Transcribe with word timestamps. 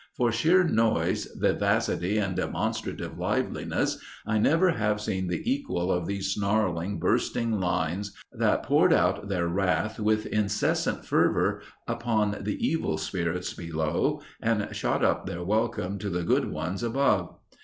For 0.17 0.31
sheer 0.31 0.63
noise, 0.63 1.27
vivacity, 1.35 2.17
and 2.17 2.35
demonstrative 2.35 3.19
liveliness 3.19 3.99
I 4.25 4.39
never 4.39 4.71
have 4.71 4.99
seen 4.99 5.27
the 5.27 5.43
equal 5.45 5.91
of 5.91 6.07
those 6.07 6.33
snarling, 6.33 6.97
bursting 6.97 7.59
lines 7.59 8.11
that 8.33 8.63
poured 8.63 8.93
out 8.93 9.27
their 9.29 9.47
wrath 9.47 9.99
with 9.99 10.25
incessant 10.25 11.05
fervor 11.05 11.61
upon 11.87 12.37
the 12.41 12.57
evil 12.67 12.97
spirits 12.97 13.53
below 13.53 14.23
and 14.41 14.75
shot 14.75 15.05
up 15.05 15.27
their 15.27 15.43
welcome 15.43 15.99
to 15.99 16.09
the 16.09 16.23
good 16.23 16.49
ones 16.51 16.81
above. 16.81 17.37